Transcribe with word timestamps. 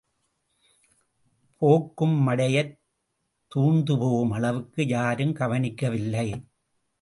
போக்கும் 1.57 2.27
மடையைத் 2.27 2.79
தூர்ந்துபோகும் 3.55 4.31
அளவுக்கு 4.31 4.87
யாரும் 4.87 5.33
கவனிக்கவில்லை. 5.33 6.27